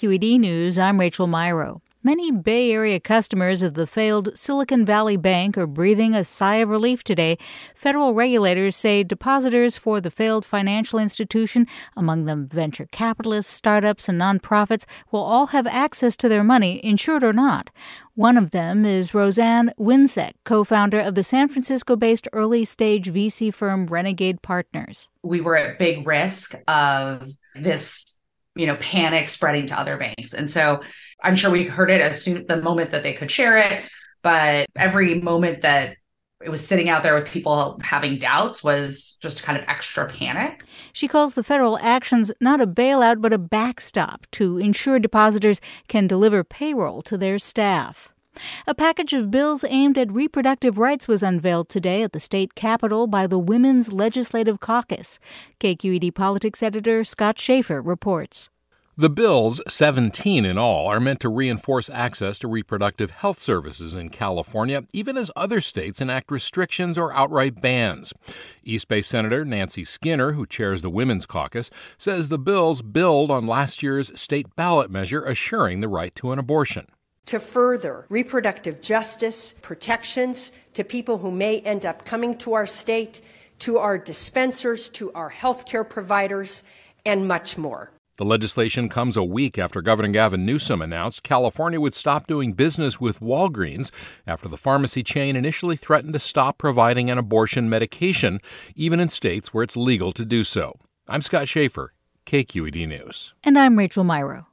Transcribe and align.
KQED 0.00 0.40
News, 0.40 0.78
I'm 0.78 0.98
Rachel 0.98 1.26
Myrow. 1.26 1.82
Many 2.02 2.30
Bay 2.30 2.72
Area 2.72 2.98
customers 2.98 3.60
of 3.60 3.74
the 3.74 3.86
failed 3.86 4.30
Silicon 4.34 4.86
Valley 4.86 5.18
Bank 5.18 5.58
are 5.58 5.66
breathing 5.66 6.14
a 6.14 6.24
sigh 6.24 6.54
of 6.54 6.70
relief 6.70 7.04
today. 7.04 7.36
Federal 7.74 8.14
regulators 8.14 8.74
say 8.76 9.04
depositors 9.04 9.76
for 9.76 10.00
the 10.00 10.10
failed 10.10 10.46
financial 10.46 10.98
institution, 10.98 11.66
among 11.94 12.24
them 12.24 12.48
venture 12.48 12.86
capitalists, 12.86 13.52
startups, 13.52 14.08
and 14.08 14.18
nonprofits, 14.18 14.86
will 15.12 15.20
all 15.20 15.48
have 15.48 15.66
access 15.66 16.16
to 16.16 16.30
their 16.30 16.42
money, 16.42 16.82
insured 16.82 17.22
or 17.22 17.34
not. 17.34 17.68
One 18.14 18.38
of 18.38 18.52
them 18.52 18.86
is 18.86 19.12
Roseanne 19.12 19.70
Wincek, 19.78 20.32
co 20.44 20.64
founder 20.64 20.98
of 20.98 21.14
the 21.14 21.22
San 21.22 21.46
Francisco 21.48 21.94
based 21.94 22.26
early 22.32 22.64
stage 22.64 23.12
VC 23.12 23.52
firm 23.52 23.86
Renegade 23.86 24.40
Partners. 24.40 25.08
We 25.22 25.42
were 25.42 25.58
at 25.58 25.78
big 25.78 26.06
risk 26.06 26.54
of 26.66 27.28
this, 27.54 28.19
you 28.54 28.66
know, 28.66 28.76
panic 28.76 29.28
spreading 29.28 29.66
to 29.68 29.78
other 29.78 29.96
banks. 29.96 30.34
And 30.34 30.50
so 30.50 30.80
I'm 31.22 31.36
sure 31.36 31.50
we 31.50 31.64
heard 31.64 31.90
it 31.90 32.00
as 32.00 32.22
soon 32.22 32.46
the 32.46 32.60
moment 32.60 32.90
that 32.92 33.02
they 33.02 33.14
could 33.14 33.30
share 33.30 33.58
it, 33.58 33.84
but 34.22 34.66
every 34.76 35.20
moment 35.20 35.62
that 35.62 35.96
it 36.42 36.48
was 36.48 36.66
sitting 36.66 36.88
out 36.88 37.02
there 37.02 37.14
with 37.14 37.26
people 37.26 37.78
having 37.82 38.18
doubts 38.18 38.64
was 38.64 39.18
just 39.20 39.42
kind 39.42 39.58
of 39.58 39.64
extra 39.68 40.08
panic. 40.08 40.64
She 40.92 41.06
calls 41.06 41.34
the 41.34 41.42
federal 41.42 41.78
actions 41.80 42.32
not 42.40 42.60
a 42.60 42.66
bailout, 42.66 43.20
but 43.20 43.32
a 43.32 43.38
backstop 43.38 44.26
to 44.32 44.56
ensure 44.56 44.98
depositors 44.98 45.60
can 45.88 46.06
deliver 46.06 46.42
payroll 46.42 47.02
to 47.02 47.18
their 47.18 47.38
staff. 47.38 48.12
A 48.66 48.74
package 48.74 49.12
of 49.12 49.30
bills 49.30 49.64
aimed 49.68 49.98
at 49.98 50.12
reproductive 50.12 50.78
rights 50.78 51.08
was 51.08 51.22
unveiled 51.22 51.68
today 51.68 52.02
at 52.02 52.12
the 52.12 52.20
state 52.20 52.54
capitol 52.54 53.06
by 53.06 53.26
the 53.26 53.38
Women's 53.38 53.92
Legislative 53.92 54.60
Caucus. 54.60 55.18
KQED 55.60 56.14
politics 56.14 56.62
editor 56.62 57.04
Scott 57.04 57.38
Shafer 57.38 57.80
reports. 57.80 58.50
The 59.00 59.08
bills, 59.08 59.62
17 59.66 60.44
in 60.44 60.58
all, 60.58 60.86
are 60.86 61.00
meant 61.00 61.20
to 61.20 61.30
reinforce 61.30 61.88
access 61.88 62.38
to 62.40 62.48
reproductive 62.48 63.12
health 63.12 63.38
services 63.38 63.94
in 63.94 64.10
California, 64.10 64.84
even 64.92 65.16
as 65.16 65.30
other 65.34 65.62
states 65.62 66.02
enact 66.02 66.30
restrictions 66.30 66.98
or 66.98 67.10
outright 67.14 67.62
bans. 67.62 68.12
East 68.62 68.88
Bay 68.88 69.00
Senator 69.00 69.42
Nancy 69.42 69.86
Skinner, 69.86 70.32
who 70.32 70.44
chairs 70.44 70.82
the 70.82 70.90
Women's 70.90 71.24
Caucus, 71.24 71.70
says 71.96 72.28
the 72.28 72.38
bills 72.38 72.82
build 72.82 73.30
on 73.30 73.46
last 73.46 73.82
year's 73.82 74.20
state 74.20 74.54
ballot 74.54 74.90
measure 74.90 75.24
assuring 75.24 75.80
the 75.80 75.88
right 75.88 76.14
to 76.16 76.32
an 76.32 76.38
abortion. 76.38 76.84
To 77.26 77.38
further 77.38 78.06
reproductive 78.08 78.80
justice, 78.80 79.54
protections 79.62 80.52
to 80.74 80.84
people 80.84 81.18
who 81.18 81.30
may 81.30 81.60
end 81.60 81.86
up 81.86 82.04
coming 82.04 82.36
to 82.38 82.54
our 82.54 82.66
state, 82.66 83.20
to 83.60 83.78
our 83.78 83.98
dispensers, 83.98 84.88
to 84.90 85.12
our 85.12 85.30
healthcare 85.30 85.88
providers, 85.88 86.64
and 87.04 87.28
much 87.28 87.56
more. 87.56 87.92
The 88.16 88.24
legislation 88.26 88.90
comes 88.90 89.16
a 89.16 89.24
week 89.24 89.58
after 89.58 89.80
Governor 89.80 90.08
Gavin 90.08 90.44
Newsom 90.44 90.82
announced 90.82 91.22
California 91.22 91.80
would 91.80 91.94
stop 91.94 92.26
doing 92.26 92.52
business 92.52 93.00
with 93.00 93.20
Walgreens 93.20 93.90
after 94.26 94.46
the 94.46 94.58
pharmacy 94.58 95.02
chain 95.02 95.36
initially 95.36 95.74
threatened 95.74 96.12
to 96.12 96.18
stop 96.18 96.58
providing 96.58 97.08
an 97.08 97.16
abortion 97.16 97.70
medication, 97.70 98.40
even 98.76 99.00
in 99.00 99.08
states 99.08 99.54
where 99.54 99.62
it's 99.64 99.74
legal 99.74 100.12
to 100.12 100.26
do 100.26 100.44
so. 100.44 100.78
I'm 101.08 101.22
Scott 101.22 101.48
Shafer, 101.48 101.94
KQED 102.26 102.86
News. 102.88 103.32
And 103.42 103.58
I'm 103.58 103.78
Rachel 103.78 104.04
Myrow. 104.04 104.44